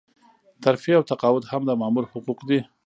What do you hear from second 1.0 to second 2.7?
تقاعد هم د مامور حقوق دي.